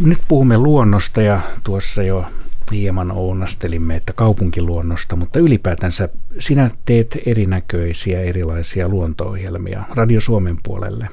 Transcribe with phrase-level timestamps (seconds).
[0.00, 2.24] Nyt puhumme luonnosta ja tuossa jo
[2.72, 11.08] hieman ounastelimme, että kaupunkiluonnosta, mutta ylipäätänsä sinä teet erinäköisiä erilaisia luonto-ohjelmia Radio Suomen puolelle.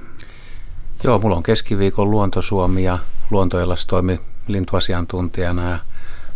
[1.03, 2.99] Joo, mulla on keskiviikon Luonto Suomi ja
[3.31, 5.79] Luontoillas toimi lintuasiantuntijana ja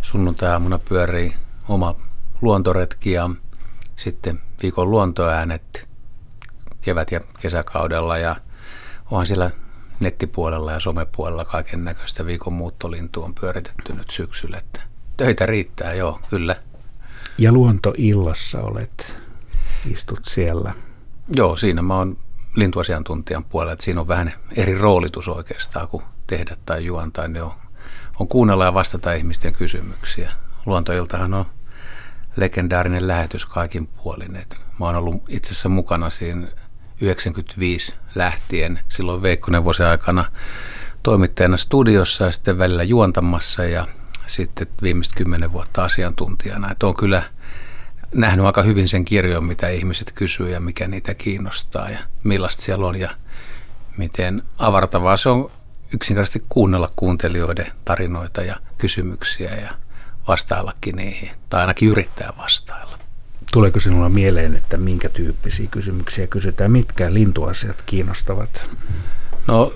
[0.02, 1.34] sunnuntai-aamuna pyörii
[1.68, 1.96] oma
[2.42, 3.30] luontoretki ja
[3.96, 5.88] sitten viikon luontoäänet
[6.80, 8.36] kevät- ja kesäkaudella ja
[9.10, 9.50] onhan siellä
[10.00, 14.80] nettipuolella ja somepuolella kaiken näköistä viikon muuttolintu on pyöritetty nyt syksyllä, että
[15.16, 16.56] töitä riittää, joo, kyllä.
[17.38, 19.18] Ja luontoillassa olet,
[19.90, 20.74] istut siellä.
[21.36, 22.18] Joo, siinä mä oon
[22.56, 27.52] lintuasiantuntijan puolella, että siinä on vähän eri roolitus oikeastaan kuin tehdä tai juontaa, niin on,
[28.18, 30.32] on kuunnella ja vastata ihmisten kysymyksiä.
[30.66, 31.46] Luontoiltahan on
[32.36, 34.36] legendaarinen lähetys kaikin puolin.
[34.36, 36.48] Et mä oon ollut itse asiassa mukana siinä
[37.00, 40.24] 95 lähtien, silloin Veikkonen vuosi aikana
[41.02, 43.86] toimittajana studiossa ja sitten välillä juontamassa ja
[44.26, 46.70] sitten viimeiset kymmenen vuotta asiantuntijana.
[46.70, 47.22] Että on kyllä
[48.14, 52.86] nähnyt aika hyvin sen kirjon, mitä ihmiset kysyy ja mikä niitä kiinnostaa ja millaista siellä
[52.86, 53.10] on ja
[53.96, 55.50] miten avartavaa se on
[55.94, 59.72] yksinkertaisesti kuunnella kuuntelijoiden tarinoita ja kysymyksiä ja
[60.28, 62.89] vastaillakin niihin, tai ainakin yrittää vastailla.
[63.52, 68.70] Tuleeko sinulla mieleen, että minkä tyyppisiä kysymyksiä kysytään, mitkä lintuasiat kiinnostavat?
[69.46, 69.72] No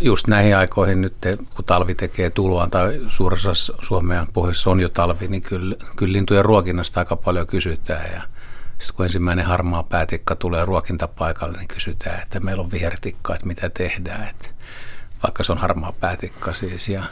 [0.00, 1.14] just näihin aikoihin nyt,
[1.56, 6.44] kun talvi tekee tuloa tai suurassa Suomea pohjoisessa on jo talvi, niin kyllä, kyllä lintujen
[6.44, 8.22] ruokinnasta aika paljon kysytään ja
[8.78, 13.70] sitten kun ensimmäinen harmaa päätikka tulee ruokintapaikalle, niin kysytään, että meillä on vihertikka, että mitä
[13.70, 14.48] tehdään, että
[15.22, 17.04] vaikka se on harmaa päätikka siis ja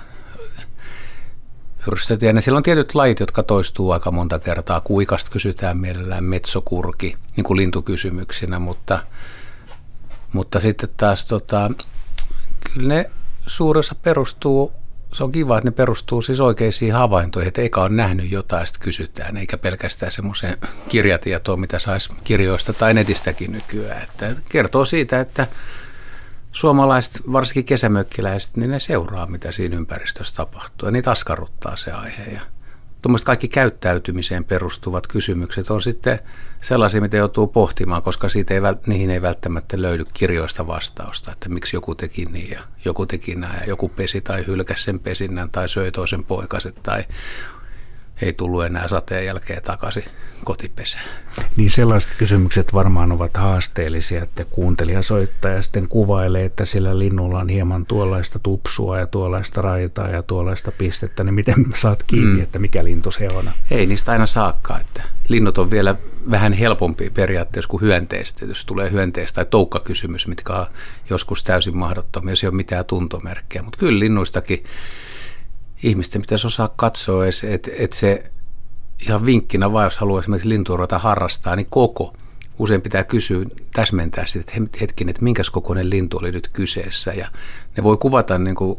[1.86, 2.40] hyrstötiä.
[2.40, 4.80] Siellä on tietyt lajit, jotka toistuu aika monta kertaa.
[4.80, 8.98] Kuikasta kysytään mielellään metsokurki, niin kuin lintukysymyksinä, mutta,
[10.32, 11.70] mutta sitten taas tota,
[12.60, 13.10] kyllä ne
[13.46, 14.72] suuressa perustuu,
[15.12, 18.84] se on kiva, että ne perustuu siis oikeisiin havaintoihin, että eikä ole nähnyt jotain, sitten
[18.84, 24.02] kysytään, eikä pelkästään semmoiseen kirjatietoon, mitä saisi kirjoista tai netistäkin nykyään.
[24.02, 25.46] Että kertoo siitä, että
[26.52, 30.88] suomalaiset, varsinkin kesämökkiläiset, niin ne seuraa, mitä siinä ympäristössä tapahtuu.
[30.88, 32.22] Ja niitä askarruttaa se aihe.
[32.32, 32.40] Ja
[33.02, 36.18] tuommoiset kaikki käyttäytymiseen perustuvat kysymykset on sitten
[36.60, 41.76] sellaisia, mitä joutuu pohtimaan, koska siitä ei, niihin ei välttämättä löydy kirjoista vastausta, että miksi
[41.76, 45.68] joku teki niin ja joku teki näin ja joku pesi tai hylkäsi sen pesinnän tai
[45.68, 47.04] söi toisen poikaset tai
[48.22, 50.04] ei tullut enää sateen jälkeen takaisin
[50.44, 51.04] kotipesään.
[51.56, 57.38] Niin sellaiset kysymykset varmaan ovat haasteellisia, että kuuntelija soittaa ja sitten kuvailee, että sillä linnulla
[57.38, 62.42] on hieman tuollaista tupsua ja tuollaista raitaa ja tuollaista pistettä, niin miten saat kiinni, mm.
[62.42, 63.50] että mikä lintu se on?
[63.70, 65.94] Ei niistä aina saakka, että linnut on vielä
[66.30, 70.66] vähän helpompi periaatteessa kuin hyönteistä, jos tulee hyönteistä tai toukkakysymys, mitkä on
[71.10, 74.64] joskus täysin mahdottomia, jos ei ole mitään tuntomerkkejä, mutta kyllä linnuistakin
[75.82, 78.30] ihmisten pitäisi osaa katsoa, että et se
[79.06, 82.14] ihan vinkkinä vaan, jos haluaa esimerkiksi lintuurata harrastaa, niin koko.
[82.58, 83.44] Usein pitää kysyä,
[83.74, 87.12] täsmentää sitten, että hetken, että minkä kokoinen lintu oli nyt kyseessä.
[87.12, 87.28] Ja
[87.76, 88.78] ne voi kuvata niin kuin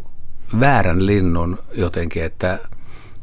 [0.60, 2.60] väärän linnun jotenkin, että,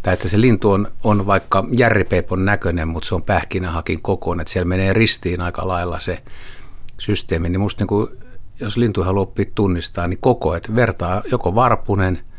[0.03, 4.53] tai että se lintu on, on vaikka järripeipon näköinen, mutta se on pähkinähakin kokoinen, että
[4.53, 6.23] siellä menee ristiin aika lailla se
[6.99, 7.49] systeemi.
[7.49, 8.09] Niin musta niin kuin,
[8.61, 12.19] jos lintu haluaa oppia tunnistaa, niin koko, että vertaa joko varpunen–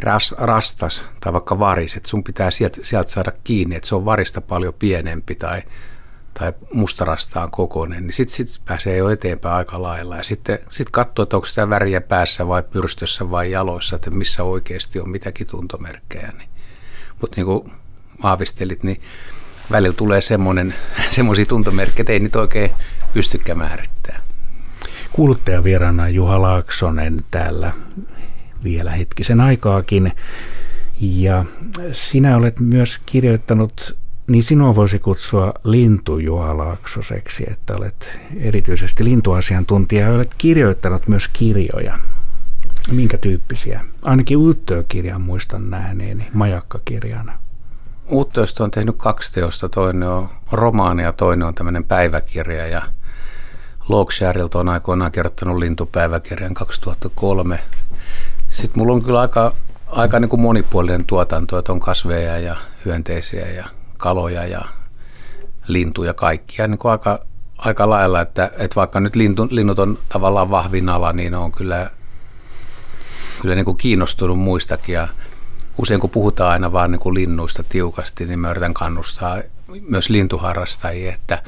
[0.00, 4.04] ras, rastas tai vaikka varis, että sun pitää sieltä, sieltä saada kiinni, että se on
[4.04, 5.62] varista paljon pienempi tai,
[6.38, 10.16] tai mustarastaan kokoinen, niin sitten sit pääsee jo eteenpäin aika lailla.
[10.16, 14.42] Ja sitten sit katsoo, että onko sitä väriä päässä vai pyrstössä vai jaloissa, että missä
[14.42, 16.32] oikeasti on mitäkin tuntomerkkejä.
[16.38, 16.48] Niin.
[17.20, 17.72] Mutta niin kuin
[18.22, 19.00] aavistelit, niin
[19.70, 20.20] välillä tulee
[21.10, 22.70] semmoisia tuntomerkkejä, että ei niitä oikein
[23.12, 24.22] pystykään määrittämään.
[25.12, 27.72] Kuuluttajavieraana Juha Laaksonen täällä
[28.64, 30.12] vielä hetkisen aikaakin.
[31.00, 31.44] Ja
[31.92, 40.34] sinä olet myös kirjoittanut, niin sinua voisi kutsua lintujuhalaaksoseksi, että olet erityisesti lintuasiantuntija ja olet
[40.38, 41.98] kirjoittanut myös kirjoja.
[42.92, 43.80] Minkä tyyppisiä?
[44.02, 47.38] Ainakin Uuttöö-kirjan muistan nähneeni majakkakirjana.
[48.08, 49.68] Uuttööstä on tehnyt kaksi teosta.
[49.68, 52.66] Toinen on romaani ja toinen on tämmöinen päiväkirja.
[52.66, 52.82] Ja
[53.88, 57.60] Logsharilta on aikoinaan kirjoittanut lintupäiväkirjan 2003
[58.54, 59.52] sitten mulla on kyllä aika,
[59.86, 63.64] aika niin kuin monipuolinen tuotanto, että on kasveja ja hyönteisiä ja
[63.96, 64.64] kaloja ja
[65.66, 67.18] lintuja kaikkia niin kuin aika,
[67.58, 71.90] aika lailla, että, että vaikka nyt lintu, linnut on tavallaan vahvin ala, niin on kyllä,
[73.40, 75.08] kyllä niin kuin kiinnostunut muistakin ja
[75.78, 79.38] usein kun puhutaan aina vaan niin linnuista tiukasti, niin mä yritän kannustaa
[79.88, 81.42] myös lintuharrastajia, että,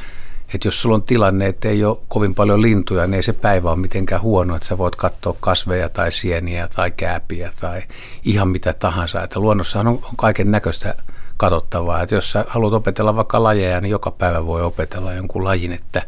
[0.54, 3.70] että jos sulla on tilanne, että ei ole kovin paljon lintuja, niin ei se päivä
[3.70, 7.82] ole mitenkään huono, että sä voit katsoa kasveja tai sieniä tai kääpiä tai
[8.24, 9.22] ihan mitä tahansa.
[9.22, 10.94] Että luonnossahan on kaiken näköistä
[11.36, 12.02] katsottavaa.
[12.02, 16.02] Että jos sä haluat opetella vaikka lajeja, niin joka päivä voi opetella jonkun lajin, että,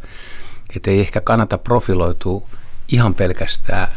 [0.76, 2.48] että ei ehkä kannata profiloitua
[2.92, 3.88] ihan pelkästään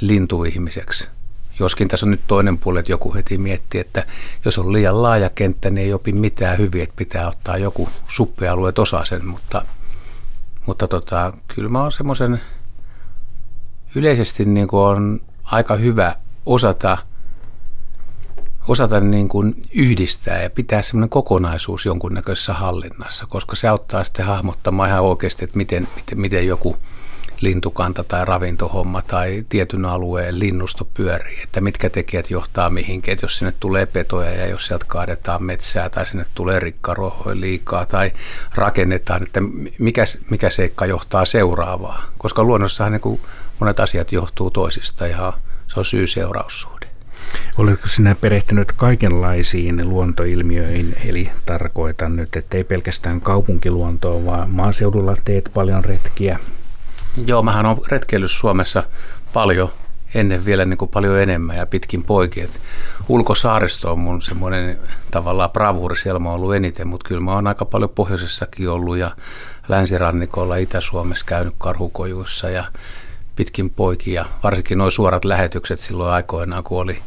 [0.00, 1.15] lintuihmiseksi.
[1.58, 4.06] Joskin tässä on nyt toinen puoli, että joku heti miettii, että
[4.44, 8.72] jos on liian laaja kenttä, niin ei opi mitään hyviä, että pitää ottaa joku suppealue
[8.78, 9.62] osa sen, mutta,
[10.66, 12.40] mutta tota, kyllä mä oon semmoisen
[13.94, 16.14] yleisesti niin kuin on aika hyvä
[16.46, 16.98] osata,
[18.68, 24.88] osata niin kuin yhdistää ja pitää semmoinen kokonaisuus jonkunnäköisessä hallinnassa, koska se auttaa sitten hahmottamaan
[24.88, 26.76] ihan oikeasti, että miten, miten, miten joku–
[27.40, 33.38] lintukanta tai ravintohomma tai tietyn alueen linnusto pyörii, että mitkä tekijät johtaa mihinkin, että jos
[33.38, 38.12] sinne tulee petoja ja jos sieltä kaadetaan metsää tai sinne tulee rikkarohoja liikaa tai
[38.54, 39.40] rakennetaan, että
[39.78, 43.20] mikä, mikä seikka johtaa seuraavaa, koska luonnossahan niin
[43.60, 45.32] monet asiat johtuu toisista ja
[45.68, 46.86] se on syy-seuraussuhde.
[47.58, 55.50] Oletko sinä perehtynyt kaikenlaisiin luontoilmiöihin, eli tarkoitan nyt, että ei pelkästään kaupunkiluontoa, vaan maaseudulla teet
[55.54, 56.38] paljon retkiä,
[57.24, 58.82] Joo, mähän on retkeillyt Suomessa
[59.32, 59.72] paljon,
[60.14, 62.48] ennen vielä niin kuin paljon enemmän ja pitkin poikin.
[63.08, 64.78] Ulkosaaristo on mun semmoinen
[65.10, 68.96] tavallaan bravuuri, siellä mä oon ollut eniten, mutta kyllä mä oon aika paljon pohjoisessakin ollut
[68.96, 69.10] ja
[69.68, 72.64] länsirannikolla Itä-Suomessa käynyt karhukojuissa ja
[73.36, 76.98] pitkin poikin ja varsinkin nuo suorat lähetykset silloin aikoinaan, kun oli,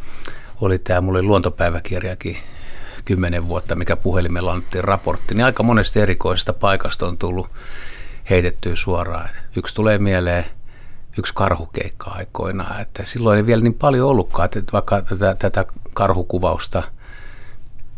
[0.61, 2.37] oli tämä, mulla oli luontopäiväkirjakin
[3.05, 7.47] kymmenen vuotta, mikä puhelimella annettiin raportti, niin aika monesta erikoisesta paikasta on tullut
[8.29, 9.29] heitettyä suoraan.
[9.55, 10.45] Yksi tulee mieleen
[11.17, 16.83] yksi karhukeikka aikoinaan, että silloin ei vielä niin paljon ollutkaan, että vaikka tätä, tätä karhukuvausta,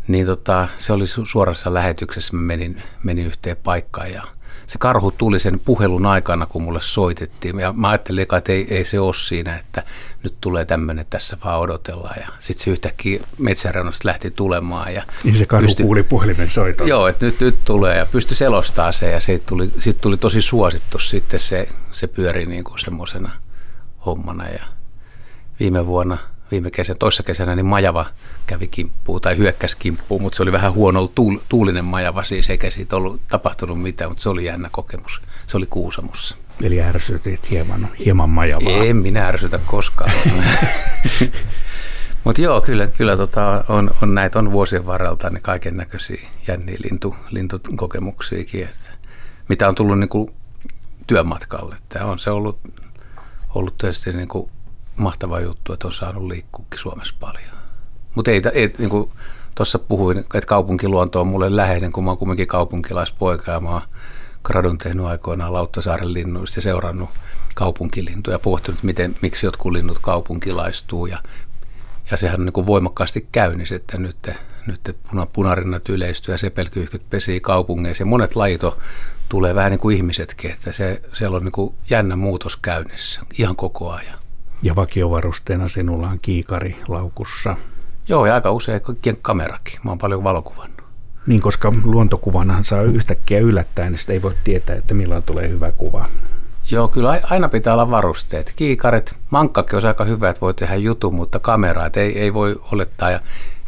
[0.07, 4.23] niin tota, se oli suorassa lähetyksessä, mä menin, menin yhteen paikkaan ja
[4.67, 7.59] se karhu tuli sen puhelun aikana, kun mulle soitettiin.
[7.59, 9.83] Ja mä ajattelin, että ei, ei se ole siinä, että
[10.23, 12.15] nyt tulee tämmöinen, tässä vaan odotellaan.
[12.19, 14.93] Ja sitten se yhtäkkiä metsäreunasta lähti tulemaan.
[14.93, 16.87] Ja niin se karhu pystyi, kuuli puhelimen soiton.
[16.87, 19.11] Joo, että nyt, nyt tulee ja pystyi selostaa se.
[19.11, 23.31] Ja siitä tuli, siitä tuli tosi suosittu sitten se, se pyöri niin kuin semmoisena
[24.05, 24.49] hommana.
[24.49, 24.65] Ja
[25.59, 26.17] viime vuonna–
[26.51, 28.05] viime kesän, toissa kesänä, niin Majava
[28.47, 32.69] kävi kimppuun tai hyökkäsi kimppuun, mutta se oli vähän huono tuul, tuulinen Majava siis, eikä
[32.69, 35.21] siitä ollut tapahtunut mitään, mutta se oli jännä kokemus.
[35.47, 36.35] Se oli Kuusamossa.
[36.63, 38.83] Eli ärsytit hieman, hieman Majavaa.
[38.83, 40.11] En minä ärsytä koskaan.
[42.23, 46.77] mutta joo, kyllä, kyllä tota, on, on, näitä on vuosien varrelta ne kaiken näköisiä jänniä
[46.83, 48.91] lintu, lintukokemuksiakin, että,
[49.49, 50.33] mitä on tullut niin kuin
[51.07, 51.75] työmatkalle.
[51.89, 52.59] Tämä on se ollut,
[53.55, 54.49] ollut tietysti niin kuin
[55.01, 57.51] mahtava juttu, että on saanut liikkuukin Suomessa paljon.
[58.15, 59.09] Mutta ei, ei niin kuin
[59.55, 63.81] tuossa puhuin, että kaupunkiluonto on mulle läheinen, kun mä oon kumminkin kaupunkilaispoika ja mä oon
[64.43, 67.09] gradun tehnyt aikoinaan Lauttasaaren linnuista ja seurannut
[67.55, 71.19] kaupunkilintuja ja pohtinut, miten, miksi jotkut linnut kaupunkilaistuu ja,
[72.11, 74.29] ja sehän on niin kuin voimakkaasti käynnissä, että nyt,
[74.67, 78.61] nyt puna, punarinnat yleistyy ja sepelkyyhkyt pesii kaupungeissa ja monet lajit
[79.29, 83.55] tulee vähän niin kuin ihmisetkin, että se, siellä on niin kuin jännä muutos käynnissä ihan
[83.55, 84.19] koko ajan.
[84.63, 87.55] Ja vakiovarusteena sinulla on kiikari laukussa.
[88.07, 88.81] Joo, ja aika usein
[89.21, 89.79] kamerakin.
[89.83, 90.81] Mä oon paljon valokuvannut.
[91.27, 96.05] Niin, koska luontokuvanhan saa yhtäkkiä yllättäen, niin ei voi tietää, että milloin tulee hyvä kuva.
[96.71, 98.53] Joo, kyllä aina pitää olla varusteet.
[98.55, 102.55] Kiikaret, mankkakin on aika hyvä, että voi tehdä jutun, mutta kamera, että ei, ei voi
[102.71, 103.19] olettaa ja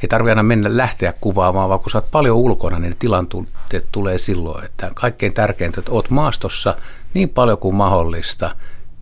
[0.04, 4.18] ei tarvitse aina mennä lähteä kuvaamaan, vaan kun sä oot paljon ulkona, niin tilanteet tulee
[4.18, 4.66] silloin.
[4.66, 6.76] Että kaikkein tärkeintä, että oot maastossa
[7.14, 8.56] niin paljon kuin mahdollista.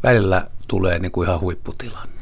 [0.03, 2.20] Välillä tulee niin kuin ihan huipputilanne.